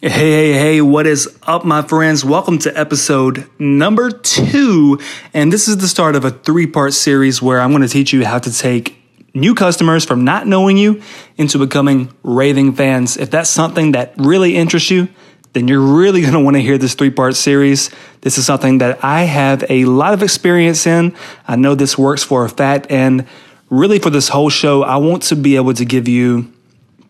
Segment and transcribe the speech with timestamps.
[0.00, 2.24] Hey, hey, hey, what is up, my friends?
[2.24, 5.00] Welcome to episode number two.
[5.34, 8.12] And this is the start of a three part series where I'm going to teach
[8.12, 8.96] you how to take
[9.34, 11.02] new customers from not knowing you
[11.36, 13.16] into becoming raving fans.
[13.16, 15.08] If that's something that really interests you,
[15.52, 17.90] then you're really going to want to hear this three part series.
[18.20, 21.12] This is something that I have a lot of experience in.
[21.48, 22.86] I know this works for a fact.
[22.88, 23.26] And
[23.68, 26.52] really, for this whole show, I want to be able to give you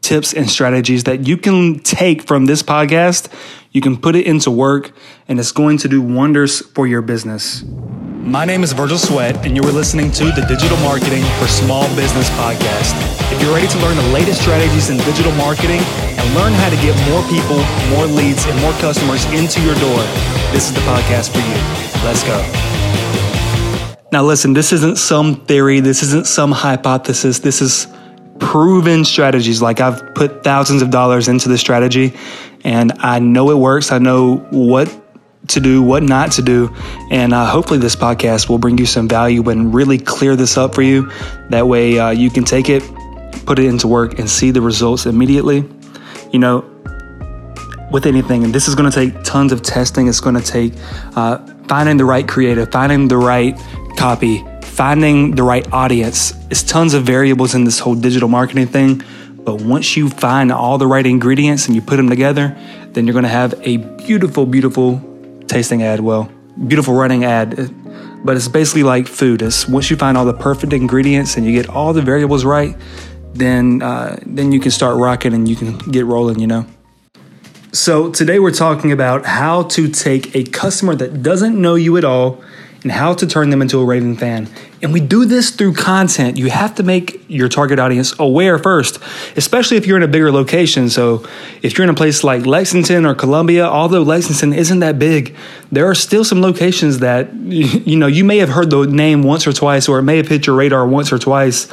[0.00, 3.32] tips and strategies that you can take from this podcast.
[3.72, 4.92] You can put it into work,
[5.28, 7.62] and it's going to do wonders for your business.
[7.64, 11.84] My name is Virgil Sweat, and you are listening to the Digital Marketing for Small
[11.94, 12.96] Business podcast.
[13.32, 16.76] If you're ready to learn the latest strategies in digital marketing and learn how to
[16.76, 20.00] get more people, more leads, and more customers into your door,
[20.52, 22.04] this is the podcast for you.
[22.04, 22.36] Let's go.
[24.10, 27.86] Now, listen, this isn't some theory, this isn't some hypothesis, this is
[28.40, 29.60] proven strategies.
[29.60, 32.14] Like I've put thousands of dollars into this strategy
[32.64, 33.92] and I know it works.
[33.92, 34.88] I know what
[35.48, 36.74] to do, what not to do.
[37.10, 40.74] And uh, hopefully, this podcast will bring you some value and really clear this up
[40.74, 41.10] for you.
[41.50, 42.82] That way, uh, you can take it,
[43.46, 45.64] put it into work, and see the results immediately.
[46.32, 46.60] You know,
[47.90, 50.08] with anything, and this is going to take tons of testing.
[50.08, 50.74] It's going to take
[51.16, 53.58] uh, finding the right creative, finding the right
[53.96, 54.44] copy,
[54.78, 56.32] finding the right audience.
[56.50, 59.02] It's tons of variables in this whole digital marketing thing.
[59.34, 62.56] But once you find all the right ingredients and you put them together,
[62.92, 65.02] then you're to have a beautiful, beautiful
[65.48, 65.98] tasting ad.
[65.98, 66.30] Well,
[66.68, 67.74] beautiful running ad.
[68.24, 69.42] But it's basically like food.
[69.42, 72.76] It's once you find all the perfect ingredients and you get all the variables right,
[73.34, 76.38] then uh, then you can start rocking and you can get rolling.
[76.38, 76.66] You know.
[77.72, 82.04] So today we're talking about how to take a customer that doesn't know you at
[82.04, 82.40] all
[82.82, 84.48] and how to turn them into a raving fan.
[84.80, 86.36] And we do this through content.
[86.36, 89.00] You have to make your target audience aware first,
[89.36, 90.88] especially if you're in a bigger location.
[90.88, 91.26] So,
[91.62, 95.34] if you're in a place like Lexington or Columbia, although Lexington isn't that big,
[95.72, 99.46] there are still some locations that you know you may have heard the name once
[99.46, 101.66] or twice, or it may have hit your radar once or twice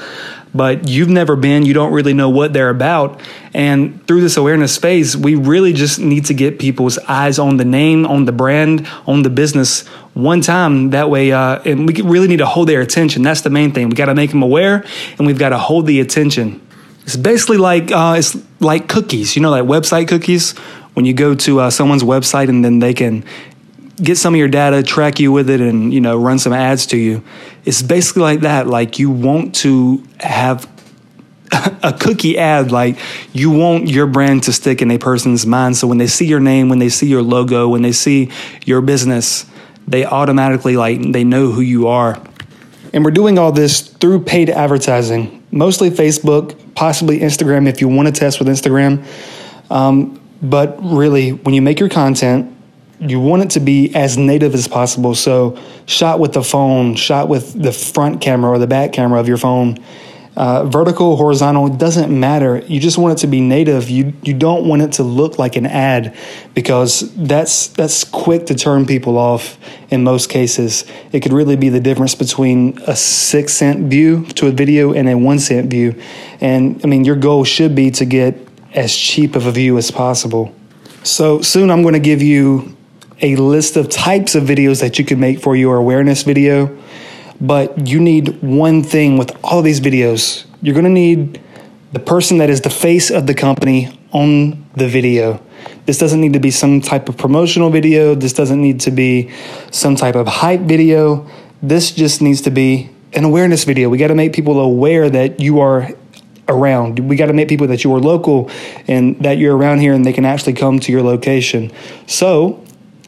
[0.55, 3.19] but you've never been, you don't really know what they're about.
[3.53, 7.65] And through this awareness phase, we really just need to get people's eyes on the
[7.65, 9.83] name, on the brand, on the business
[10.15, 10.89] one time.
[10.89, 13.21] That way, uh, and we really need to hold their attention.
[13.21, 13.89] That's the main thing.
[13.89, 14.83] We got to make them aware,
[15.19, 16.65] and we've got to hold the attention.
[17.03, 20.57] It's basically like uh, it's like cookies, you know, like website cookies.
[20.95, 23.25] When you go to uh, someone's website and then they can
[23.97, 26.87] get some of your data, track you with it, and you know run some ads
[26.87, 27.23] to you.
[27.65, 28.65] It's basically like that.
[28.67, 30.67] Like you want to have
[31.83, 32.97] a cookie ad like
[33.31, 36.39] you want your brand to stick in a person's mind so when they see your
[36.39, 38.31] name when they see your logo when they see
[38.65, 39.45] your business
[39.87, 42.21] they automatically like they know who you are
[42.93, 48.07] and we're doing all this through paid advertising mostly facebook possibly instagram if you want
[48.07, 49.03] to test with instagram
[49.71, 52.55] um, but really when you make your content
[52.99, 55.15] you want it to be as native as possible.
[55.15, 59.27] So, shot with the phone, shot with the front camera or the back camera of
[59.27, 59.77] your phone,
[60.35, 62.57] uh, vertical, horizontal, doesn't matter.
[62.67, 63.89] You just want it to be native.
[63.89, 66.15] You you don't want it to look like an ad
[66.53, 69.57] because that's that's quick to turn people off.
[69.89, 74.47] In most cases, it could really be the difference between a six cent view to
[74.47, 76.01] a video and a one cent view.
[76.41, 78.37] And I mean, your goal should be to get
[78.73, 80.53] as cheap of a view as possible.
[81.03, 82.75] So soon, I'm going to give you
[83.21, 86.77] a list of types of videos that you can make for your awareness video,
[87.41, 90.45] but you need one thing with all these videos.
[90.61, 91.41] You're going to need
[91.93, 95.41] the person that is the face of the company on the video.
[95.85, 98.15] This doesn't need to be some type of promotional video.
[98.15, 99.31] This doesn't need to be
[99.71, 101.29] some type of hype video.
[101.61, 103.89] This just needs to be an awareness video.
[103.89, 105.89] We got to make people aware that you are
[106.47, 106.99] around.
[106.99, 108.49] We got to make people that you are local
[108.87, 111.71] and that you're around here and they can actually come to your location.
[112.07, 112.64] So,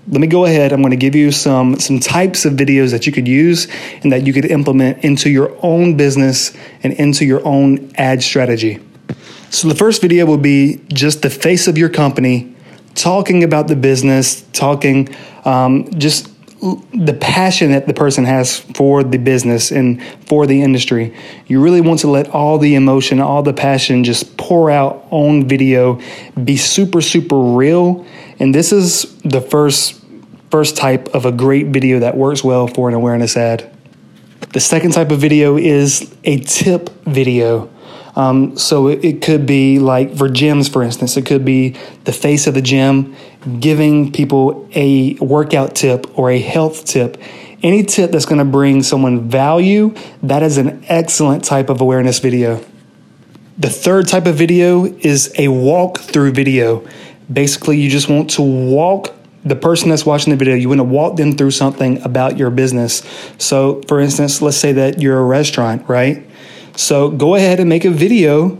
[0.10, 0.72] let me go ahead.
[0.72, 3.68] I'm going to give you some some types of videos that you could use
[4.04, 8.80] and that you could implement into your own business and into your own ad strategy.
[9.50, 12.56] So the first video will be just the face of your company,
[12.96, 15.10] talking about the business, talking
[15.46, 21.16] um, just the passion that the person has for the business and for the industry.
[21.46, 25.48] You really want to let all the emotion, all the passion just pour out on
[25.48, 26.02] video,
[26.44, 28.06] be super, super real.
[28.40, 29.97] And this is the first
[30.52, 33.70] first type of a great video that works well for an awareness ad.
[34.54, 37.70] The second type of video is a tip video.
[38.16, 42.12] Um, so it, it, could be like for gyms, for instance, it could be the
[42.12, 43.16] face of the gym
[43.60, 47.22] giving people a workout tip or a health tip.
[47.62, 52.18] Any tip that's going to bring someone value, that is an excellent type of awareness
[52.18, 52.64] video.
[53.60, 56.88] The third type of video is a walkthrough video.
[57.32, 59.14] Basically, you just want to walk
[59.48, 62.50] the person that's watching the video, you want to walk them through something about your
[62.50, 63.04] business.
[63.38, 66.26] So, for instance, let's say that you're a restaurant, right?
[66.76, 68.60] So, go ahead and make a video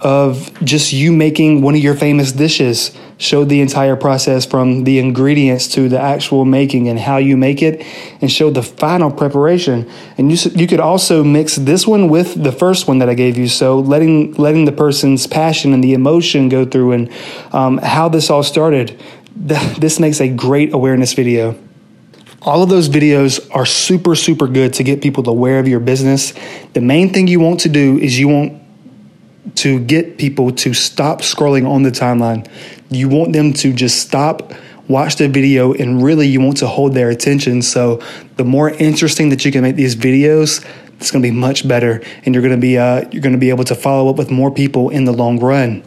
[0.00, 2.96] of just you making one of your famous dishes.
[3.20, 7.62] Show the entire process from the ingredients to the actual making and how you make
[7.62, 7.84] it,
[8.20, 9.90] and show the final preparation.
[10.16, 13.36] And you you could also mix this one with the first one that I gave
[13.36, 13.48] you.
[13.48, 17.10] So letting letting the person's passion and the emotion go through, and
[17.52, 18.96] um, how this all started.
[19.34, 21.58] This makes a great awareness video.
[22.42, 26.32] All of those videos are super, super good to get people aware of your business.
[26.72, 28.62] The main thing you want to do is you want
[29.56, 32.48] to get people to stop scrolling on the timeline.
[32.90, 34.52] You want them to just stop,
[34.88, 37.60] watch the video, and really you want to hold their attention.
[37.62, 38.00] So
[38.36, 40.64] the more interesting that you can make these videos,
[41.00, 43.38] it's going to be much better, and you're going to be uh, you're going to
[43.38, 45.82] be able to follow up with more people in the long run.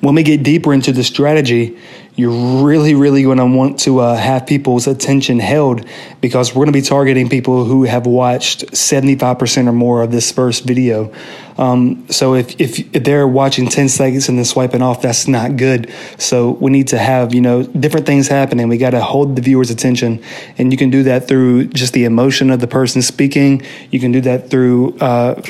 [0.00, 1.78] When we get deeper into the strategy,
[2.18, 5.86] you're really, really going to want to uh, have people's attention held
[6.20, 10.32] because we're going to be targeting people who have watched 75% or more of this
[10.32, 11.14] first video.
[11.58, 15.56] Um, so if, if, if they're watching 10 seconds and then swiping off, that's not
[15.56, 15.92] good.
[16.18, 18.66] So we need to have, you know, different things happening.
[18.66, 20.20] We got to hold the viewer's attention.
[20.58, 23.62] And you can do that through just the emotion of the person speaking.
[23.92, 25.40] You can do that through uh,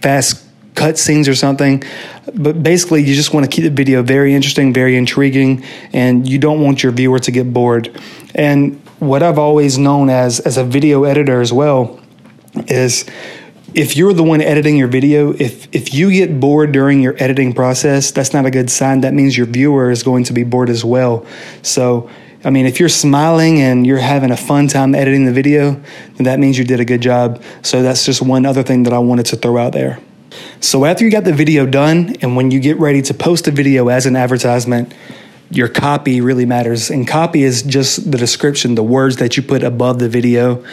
[0.00, 0.45] fast
[0.76, 1.82] cut scenes or something.
[2.32, 6.38] But basically, you just want to keep the video very interesting, very intriguing, and you
[6.38, 8.00] don't want your viewer to get bored.
[8.34, 12.00] And what I've always known as as a video editor as well
[12.68, 13.04] is
[13.74, 17.52] if you're the one editing your video, if if you get bored during your editing
[17.52, 19.00] process, that's not a good sign.
[19.00, 21.26] That means your viewer is going to be bored as well.
[21.62, 22.08] So
[22.44, 25.72] I mean, if you're smiling and you're having a fun time editing the video,
[26.14, 27.42] then that means you did a good job.
[27.62, 29.98] So that's just one other thing that I wanted to throw out there.
[30.60, 33.50] So after you got the video done, and when you get ready to post a
[33.50, 34.92] video as an advertisement,
[35.50, 36.90] your copy really matters.
[36.90, 40.64] And copy is just the description, the words that you put above the video.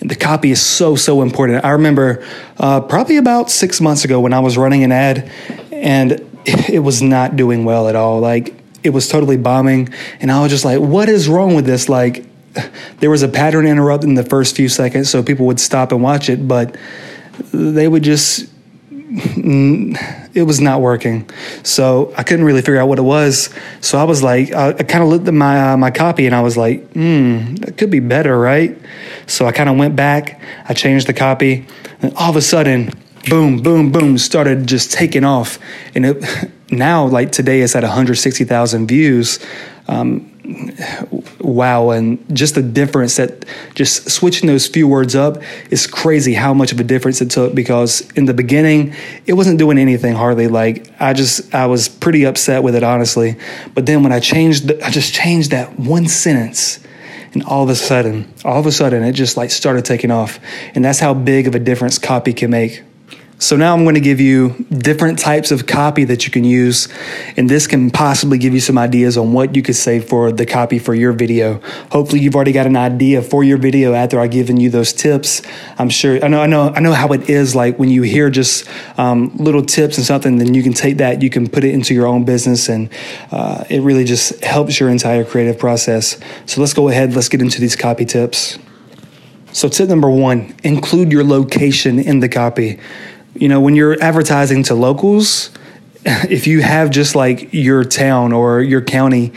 [0.00, 1.64] And the copy is so, so important.
[1.64, 2.24] I remember
[2.58, 5.30] uh, probably about six months ago when I was running an ad
[5.70, 6.12] and
[6.46, 8.20] it was not doing well at all.
[8.20, 9.92] Like it was totally bombing.
[10.20, 11.88] And I was just like, what is wrong with this?
[11.88, 12.24] Like
[13.00, 16.02] there was a pattern interrupt in the first few seconds, so people would stop and
[16.02, 16.76] watch it, but
[17.52, 18.50] they would just
[19.14, 21.28] it was not working.
[21.62, 23.50] So I couldn't really figure out what it was.
[23.80, 26.34] So I was like, I, I kind of looked at my uh, my copy and
[26.34, 28.78] I was like, hmm, that could be better, right?
[29.26, 31.66] So I kind of went back, I changed the copy,
[32.00, 32.90] and all of a sudden,
[33.28, 35.58] boom, boom, boom, started just taking off.
[35.94, 39.38] And it, now, like today, it's at 160,000 views.
[39.88, 40.31] Um,
[41.40, 43.44] wow and just the difference that
[43.74, 47.54] just switching those few words up is crazy how much of a difference it took
[47.54, 48.94] because in the beginning
[49.26, 50.48] it wasn't doing anything hardly.
[50.48, 53.36] Like i just i was pretty upset with it honestly.
[53.74, 56.80] But then when i changed i just changed that one sentence
[57.34, 60.38] and all of a sudden all of a sudden it just like started taking off.
[60.74, 62.82] And that's how big of a difference copy can make
[63.42, 66.88] so now I'm going to give you different types of copy that you can use,
[67.36, 70.46] and this can possibly give you some ideas on what you could say for the
[70.46, 71.60] copy for your video.
[71.90, 75.42] Hopefully, you've already got an idea for your video after I've given you those tips.
[75.76, 78.30] I'm sure I know I know I know how it is like when you hear
[78.30, 81.74] just um, little tips and something, then you can take that, you can put it
[81.74, 82.90] into your own business, and
[83.32, 86.16] uh, it really just helps your entire creative process.
[86.46, 88.56] So let's go ahead, let's get into these copy tips.
[89.52, 92.80] So, tip number one include your location in the copy
[93.34, 95.50] you know, when you're advertising to locals,
[96.04, 99.32] if you have just like your town or your county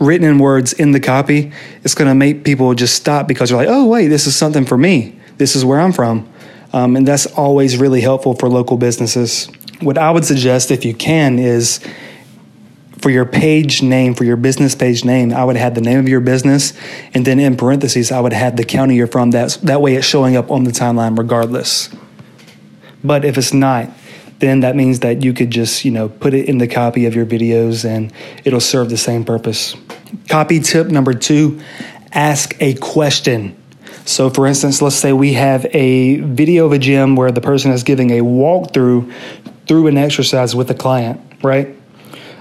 [0.00, 1.52] written in words in the copy,
[1.82, 4.64] it's going to make people just stop because they're like, oh, wait, this is something
[4.64, 5.18] for me.
[5.38, 6.30] This is where I'm from.
[6.72, 9.48] Um, and that's always really helpful for local businesses.
[9.80, 11.80] What I would suggest, if you can, is
[13.00, 16.08] for your page name, for your business page name, I would have the name of
[16.08, 16.72] your business,
[17.14, 19.30] and then in parentheses, I would have the county you're from.
[19.30, 21.90] That's, that way it's showing up on the timeline regardless.
[23.02, 23.90] But if it's not,
[24.38, 27.14] then that means that you could just, you know, put it in the copy of
[27.14, 28.12] your videos and
[28.44, 29.74] it'll serve the same purpose.
[30.28, 31.60] Copy tip number two
[32.12, 33.56] ask a question.
[34.04, 37.72] So, for instance, let's say we have a video of a gym where the person
[37.72, 39.12] is giving a walkthrough
[39.66, 41.76] through an exercise with a client, right?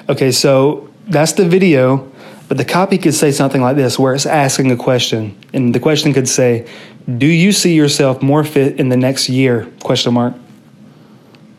[0.07, 2.09] Okay, so that's the video,
[2.47, 5.37] but the copy could say something like this where it's asking a question.
[5.51, 6.69] And the question could say,
[7.17, 9.69] Do you see yourself more fit in the next year?
[9.81, 10.35] Question mark.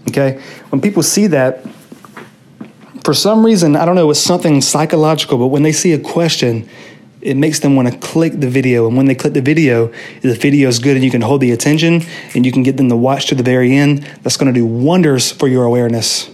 [0.08, 0.40] Okay?
[0.70, 1.64] When people see that,
[3.04, 6.68] for some reason, I don't know, it's something psychological, but when they see a question,
[7.20, 8.86] it makes them want to click the video.
[8.86, 11.40] And when they click the video, if the video is good and you can hold
[11.40, 12.02] the attention
[12.34, 14.02] and you can get them to watch to the very end.
[14.22, 16.30] That's going to do wonders for your awareness.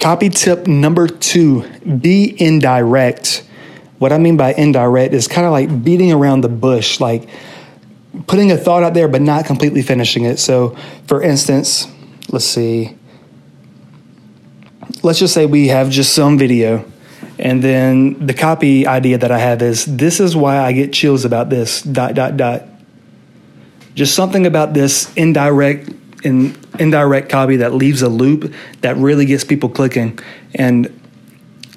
[0.00, 3.44] Copy tip number two be indirect.
[3.98, 7.28] What I mean by indirect is kind of like beating around the bush, like
[8.26, 10.38] putting a thought out there but not completely finishing it.
[10.38, 11.86] So, for instance,
[12.30, 12.96] let's see.
[15.04, 16.90] Let's just say we have just some video,
[17.38, 21.26] and then the copy idea that I have is this is why I get chills
[21.26, 22.62] about this, dot, dot, dot.
[23.94, 25.90] Just something about this indirect
[26.24, 30.18] in indirect copy that leaves a loop that really gets people clicking.
[30.54, 30.88] And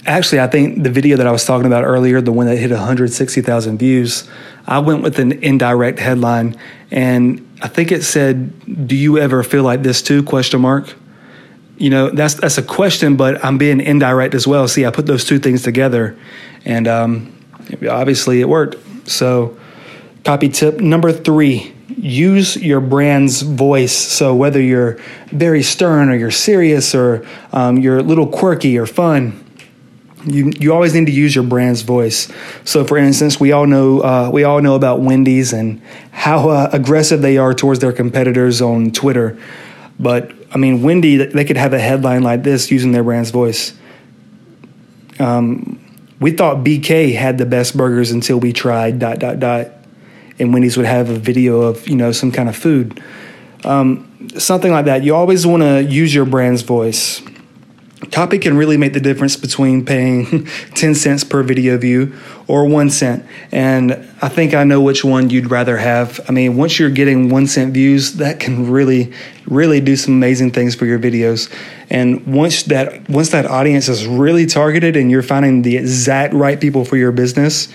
[0.05, 2.72] actually, I think the video that I was talking about earlier, the one that hit
[2.72, 4.24] 160,000 views,
[4.65, 6.55] I went with an indirect headline,
[6.91, 10.96] and I think it said, "Do you ever feel like this too?" Question mark.
[11.77, 14.67] You know, that's that's a question, but I'm being indirect as well.
[14.67, 16.17] See, I put those two things together,
[16.65, 17.36] and um,
[17.89, 18.75] obviously it worked.
[19.10, 19.57] So,
[20.24, 23.96] copy tip number three use your brand's voice.
[23.96, 28.86] So whether you're very stern or you're serious or um, you're a little quirky or
[28.86, 29.43] fun,
[30.25, 32.31] you you always need to use your brand's voice.
[32.65, 35.81] So, for instance, we all know uh, we all know about Wendy's and
[36.12, 39.38] how uh, aggressive they are towards their competitors on Twitter.
[40.00, 43.78] But I mean, Wendy, they could have a headline like this using their brand's voice.
[45.20, 45.80] Um,
[46.20, 49.68] we thought BK had the best burgers until we tried dot dot dot
[50.40, 53.00] and Wendy's would have a video of you know some kind of food,
[53.66, 55.04] um, something like that.
[55.04, 57.22] You always want to use your brand's voice.
[58.12, 62.16] Copy can really make the difference between paying 10 cents per video view
[62.48, 63.25] or one cent.
[63.51, 66.20] And I think I know which one you'd rather have.
[66.30, 69.12] I mean, once you're getting one cent views, that can really,
[69.48, 71.51] really do some amazing things for your videos.
[71.89, 76.60] And once that once that audience is really targeted and you're finding the exact right
[76.60, 77.68] people for your business,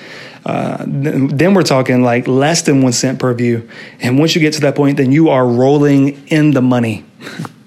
[0.46, 3.68] uh, then we're talking like less than one cent per view.
[4.00, 7.04] And once you get to that point, then you are rolling in the money.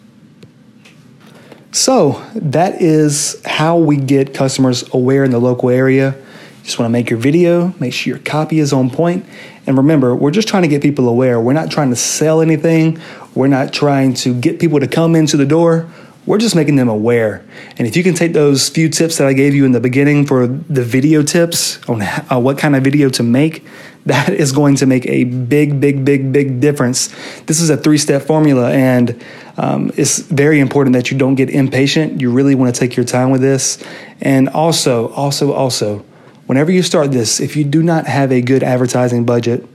[1.75, 6.15] so that is how we get customers aware in the local area.
[6.63, 9.25] Just want to make your video, make sure your copy is on point.
[9.67, 11.39] and remember, we're just trying to get people aware.
[11.39, 12.99] We're not trying to sell anything.
[13.33, 15.89] We're not trying to get people to come into the door.
[16.25, 17.45] We're just making them aware.
[17.77, 20.25] And if you can take those few tips that I gave you in the beginning
[20.25, 23.65] for the video tips on uh, what kind of video to make,
[24.05, 27.13] that is going to make a big, big, big, big difference.
[27.45, 29.23] This is a three step formula, and
[29.57, 32.21] um, it's very important that you don't get impatient.
[32.21, 33.83] You really want to take your time with this.
[34.21, 36.05] And also, also, also,
[36.45, 39.65] whenever you start this, if you do not have a good advertising budget,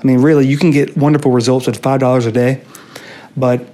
[0.00, 2.62] I mean, really, you can get wonderful results with $5 a day,
[3.36, 3.66] but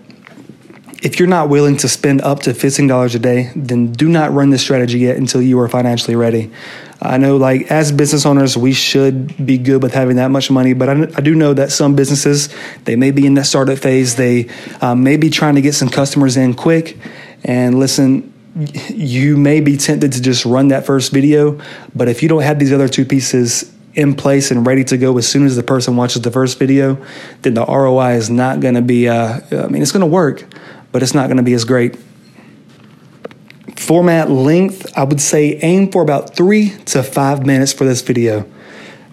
[1.03, 4.49] if you're not willing to spend up to $15 a day, then do not run
[4.49, 6.51] this strategy yet until you are financially ready.
[7.05, 10.73] I know, like, as business owners, we should be good with having that much money,
[10.73, 12.49] but I, I do know that some businesses,
[12.85, 14.17] they may be in that startup phase.
[14.17, 14.49] They
[14.81, 16.97] um, may be trying to get some customers in quick.
[17.45, 18.33] And listen,
[18.89, 21.61] you may be tempted to just run that first video,
[21.95, 25.17] but if you don't have these other two pieces in place and ready to go
[25.19, 27.05] as soon as the person watches the first video,
[27.43, 30.45] then the ROI is not going to be, uh, I mean, it's going to work,
[30.91, 31.97] but it's not going to be as great.
[33.77, 38.47] Format length, I would say aim for about three to five minutes for this video.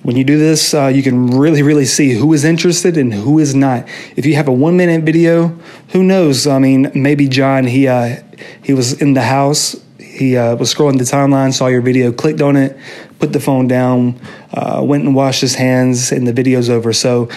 [0.04, 3.38] When you do this, uh, you can really, really see who is interested and who
[3.38, 3.88] is not.
[4.16, 5.50] If you have a one minute video,
[5.90, 6.48] who knows?
[6.48, 8.18] I mean, maybe John, he, uh,
[8.64, 12.42] he was in the house, he uh, was scrolling the timeline, saw your video, clicked
[12.42, 12.78] on it,
[13.20, 14.20] put the phone down,
[14.54, 16.94] uh, went and washed his hands, and the video's over.
[16.94, 17.30] So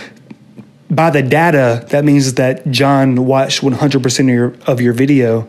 [0.90, 5.48] by the data, that means that John watched 100% of your, of your video,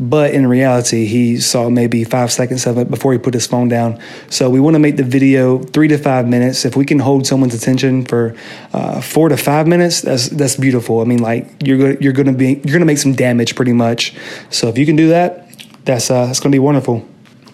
[0.00, 3.68] but in reality, he saw maybe five seconds of it before he put his phone
[3.68, 4.00] down.
[4.30, 6.64] So we want to make the video three to five minutes.
[6.64, 8.34] If we can hold someone's attention for
[8.72, 11.00] uh, four to five minutes, that's that's beautiful.
[11.00, 14.14] I mean, like you're go- you're to be you're to make some damage pretty much.
[14.48, 15.46] So if you can do that,
[15.84, 17.06] that's uh, that's to be wonderful.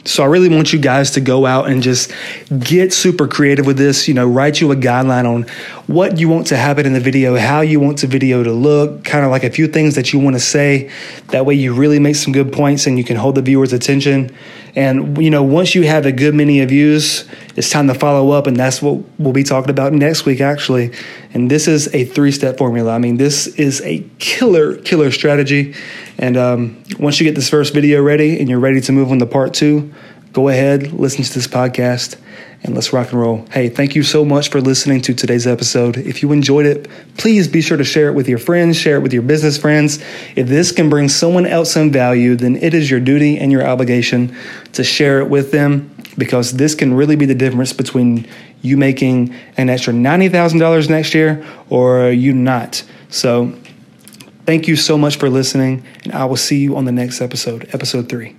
[0.06, 2.12] So I really want you guys to go out and just
[2.58, 4.06] get super creative with this.
[4.06, 5.42] You know, write you a guideline on
[5.86, 9.04] what you want to happen in the video, how you want the video to look,
[9.04, 10.90] kind of like a few things that you want to say.
[11.28, 14.34] That way you really make some good points and you can hold the viewer's attention.
[14.76, 17.24] And you know, once you have a good many of views,
[17.56, 20.92] it's time to follow up, and that's what we'll be talking about next week, actually.
[21.32, 22.92] And this is a three-step formula.
[22.92, 25.74] I mean, this is a killer, killer strategy.
[26.18, 29.18] And um, once you get this first video ready and you're ready to move on
[29.18, 29.92] to part two,
[30.34, 32.16] go ahead, listen to this podcast,
[32.66, 33.46] and let's rock and roll.
[33.50, 35.96] Hey, thank you so much for listening to today's episode.
[35.96, 39.00] If you enjoyed it, please be sure to share it with your friends, share it
[39.00, 39.98] with your business friends.
[40.34, 43.66] If this can bring someone else some value, then it is your duty and your
[43.66, 44.36] obligation
[44.72, 48.28] to share it with them because this can really be the difference between
[48.62, 52.82] you making an extra $90,000 next year or you not.
[53.08, 53.56] So,
[54.44, 57.68] thank you so much for listening, and I will see you on the next episode,
[57.72, 58.36] episode three.